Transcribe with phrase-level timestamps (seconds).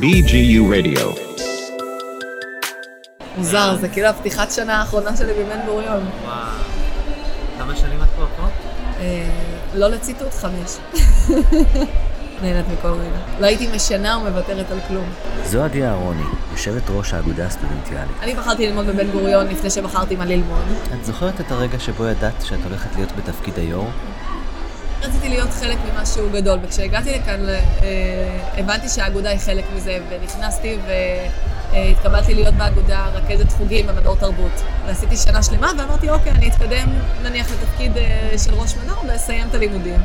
[0.00, 1.06] BGU Radio.
[3.36, 6.02] מוזר, זה כאילו הפתיחת שנה האחרונה שלי בבן גוריון.
[6.24, 6.34] וואו.
[7.58, 8.46] כמה שנים את פה פה?
[9.00, 9.28] אה,
[9.74, 10.76] לא לציטוט חמש.
[12.42, 13.18] נהנית מכל רגע.
[13.40, 15.04] לא הייתי משנה ומוותרת על כלום.
[15.44, 18.16] זו עדי אהרוני, יושבת ראש האגודה הסטודנטיאלית.
[18.22, 20.64] אני בחרתי ללמוד בבן גוריון לפני שבחרתי מה ללמוד.
[20.94, 23.90] את זוכרת את הרגע שבו ידעת שאת הולכת להיות בתפקיד היו"ר?
[25.04, 27.58] רציתי להיות חלק ממשהו גדול, וכשהגעתי לכאן אה,
[28.56, 30.78] הבנתי שהאגודה היא חלק מזה, ונכנסתי
[31.72, 34.62] והתקבלתי להיות באגודה רכזת חוגים במדור תרבות.
[34.86, 36.88] ועשיתי שנה שלמה, ואמרתי, אוקיי, אני אתקדם
[37.22, 40.00] נניח לתפקיד אה, של ראש מדור ואסיים את הלימודים.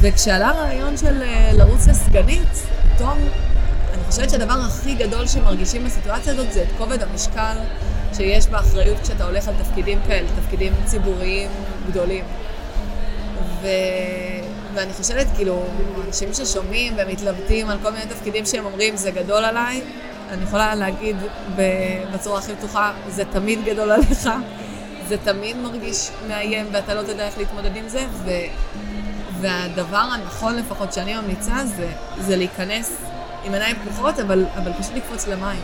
[0.00, 3.18] וכשעלה הרעיון של אה, לרוץ לסגנית, פתאום
[3.94, 7.56] אני חושבת שהדבר הכי גדול שמרגישים בסיטואציה הזאת זה את כובד המשקל
[8.16, 11.50] שיש באחריות כשאתה הולך על תפקידים כאלה, תפקידים ציבוריים
[11.90, 12.24] גדולים.
[13.62, 13.66] ו...
[14.74, 15.64] ואני חושבת, כאילו,
[16.06, 19.80] אנשים ששומעים ומתלבטים על כל מיני תפקידים שהם אומרים, זה גדול עליי,
[20.30, 21.16] אני יכולה להגיד
[22.14, 24.28] בצורה הכי פתוחה, זה תמיד גדול עליך,
[25.08, 28.30] זה תמיד מרגיש מאיים ואתה לא תדע איך להתמודד עם זה, ו...
[29.40, 32.96] והדבר הנכון לפחות שאני ממליצה זה, זה להיכנס
[33.44, 35.60] עם עיניים פתוחות, אבל, אבל פשוט לקפוץ למים.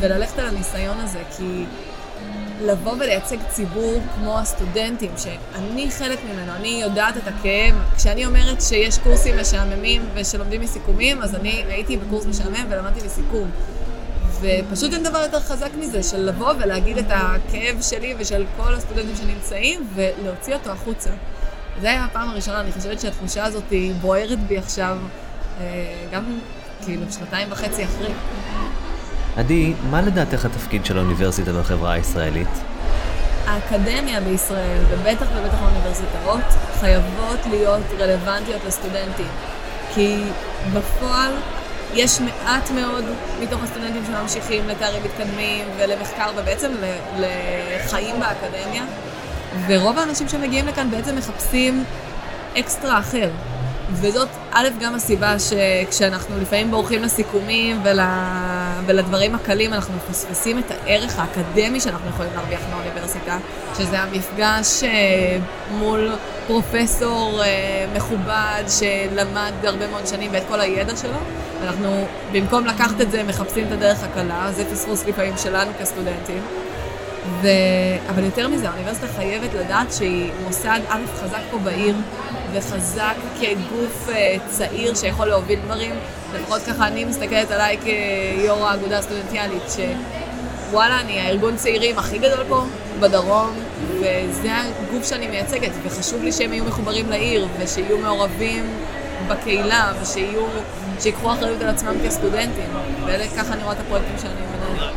[0.00, 1.64] וללכת על הניסיון הזה, כי
[2.60, 7.74] לבוא ולייצג ציבור כמו הסטודנטים, שאני חלק ממנו, אני יודעת את הכאב.
[7.96, 13.50] כשאני אומרת שיש קורסים משעממים ושלומדים מסיכומים, אז אני הייתי בקורס משעמם ולמדתי מסיכום.
[14.40, 19.16] ופשוט אין דבר יותר חזק מזה, של לבוא ולהגיד את הכאב שלי ושל כל הסטודנטים
[19.16, 21.10] שנמצאים, ולהוציא אותו החוצה.
[21.80, 24.98] זה היה הפעם הראשונה, אני חושבת שהתחושה הזאת בוערת בי עכשיו,
[25.60, 25.64] אה,
[26.12, 26.24] גם
[26.84, 28.12] כאילו שנתיים וחצי אחרי.
[29.36, 32.48] עדי, מה לדעתך התפקיד של האוניברסיטה בחברה הישראלית?
[33.46, 36.44] האקדמיה בישראל, ובטח ובטח האוניברסיטאות,
[36.80, 39.26] חייבות להיות רלוונטיות לסטודנטים.
[39.94, 40.22] כי
[40.72, 41.32] בפועל
[41.94, 43.04] יש מעט מאוד
[43.42, 46.72] מתוך הסטודנטים שממשיכים לתארים מתקדמים ולמחקר ובעצם
[47.18, 48.82] לחיים באקדמיה.
[49.66, 51.84] ורוב האנשים שמגיעים לכאן בעצם מחפשים
[52.58, 53.30] אקסטרה אחר.
[53.92, 58.00] וזאת א', גם הסיבה שכשאנחנו לפעמים בורחים לסיכומים ול...
[58.86, 63.38] ולדברים הקלים, אנחנו מפספסים את הערך האקדמי שאנחנו יכולים להרוויח מהאוניברסיטה,
[63.78, 65.38] שזה המפגש אה,
[65.70, 66.12] מול
[66.46, 71.18] פרופסור אה, מכובד שלמד הרבה מאוד שנים ואת כל הידע שלו,
[71.60, 76.42] ואנחנו במקום לקחת את זה מחפשים את הדרך הקלה, זה פספוס לפעמים שלנו כסטודנטים.
[77.42, 77.48] ו...
[78.08, 81.94] אבל יותר מזה, האוניברסיטה חייבת לדעת שהיא מוסד א' חזק פה בעיר,
[82.54, 84.12] וחזק כגוף uh,
[84.50, 85.94] צעיר שיכול להוביל דברים.
[86.34, 89.62] לפחות ככה אני מסתכלת עליי כיו"ר האגודה הסטודנטיאלית,
[90.70, 92.64] שוואלה, אני הארגון צעירים הכי גדול פה
[93.00, 93.50] בדרום,
[94.00, 98.64] וזה הגוף שאני מייצגת, וחשוב לי שהם יהיו מחוברים לעיר, ושיהיו מעורבים
[99.28, 100.42] בקהילה, ושיהיו,
[101.00, 102.70] שיקחו אחריות על עצמם כסטודנטים.
[103.06, 104.94] וככה אני רואה את הפרויקטים שאני מנהלת.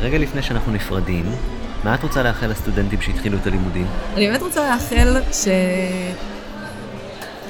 [0.00, 1.24] רגע לפני שאנחנו נפרדים,
[1.84, 3.86] מה את רוצה לאחל לסטודנטים שהתחילו את הלימודים?
[4.14, 5.48] אני באמת רוצה לאחל ש...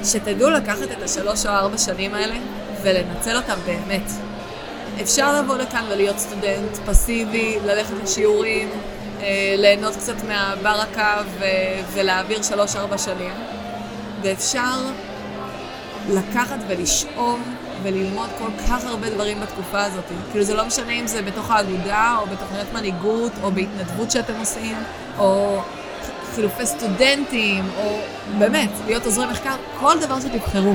[0.03, 2.35] שתדעו לקחת את השלוש או ארבע שנים האלה
[2.81, 4.11] ולנצל אותם באמת.
[5.01, 8.69] אפשר לבוא לכאן ולהיות סטודנט פסיבי, ללכת לשיעורים,
[9.21, 11.21] אה, ליהנות קצת מהברקה.
[11.93, 13.31] ולהעביר שלוש-ארבע שנים,
[14.21, 14.77] ואפשר
[16.09, 17.39] לקחת ולשאוב
[17.83, 20.03] וללמוד כל כך הרבה דברים בתקופה הזאת.
[20.31, 24.77] כאילו זה לא משנה אם זה בתוך האגודה, או בתוכניות מנהיגות, או בהתנדבות שאתם עושים,
[25.17, 25.61] או
[26.39, 27.99] חילופי סטודנטים, או
[28.37, 30.73] באמת, להיות עוזרי מחקר, כל דבר שתבחרו.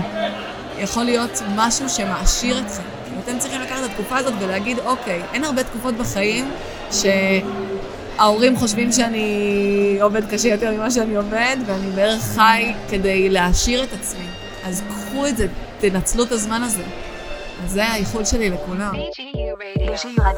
[0.78, 2.82] יכול להיות משהו שמעשיר אתכם.
[3.24, 6.50] אתם צריכים לקחת את התקופה הזאת ולהגיד, אוקיי, אין הרבה תקופות בחיים
[6.90, 13.92] שההורים חושבים שאני עובד קשה יותר ממה שאני עובד, ואני בערך חי כדי להעשיר את
[13.92, 14.26] עצמי.
[14.64, 15.46] אז קחו את זה,
[15.80, 16.82] תנצלו את הזמן הזה.
[17.64, 18.92] אז זה האיחול שלי לכולם.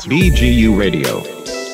[0.05, 1.66] BGU Radio.